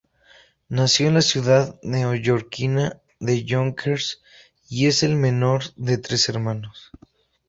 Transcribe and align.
Nació 0.67 1.09
en 1.09 1.13
la 1.13 1.21
ciudad 1.21 1.77
neoyorquina 1.83 3.03
de 3.19 3.43
Yonkers 3.45 4.23
y 4.67 4.87
es 4.87 5.03
el 5.03 5.15
menor 5.15 5.61
de 5.75 5.99
tres 5.99 6.27
hermanos. 6.27 6.91